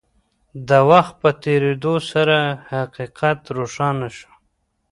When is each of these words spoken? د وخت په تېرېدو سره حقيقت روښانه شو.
د 0.69 0.71
وخت 0.89 1.13
په 1.21 1.29
تېرېدو 1.43 1.95
سره 2.11 2.37
حقيقت 2.71 3.39
روښانه 3.57 4.07
شو. 4.17 4.31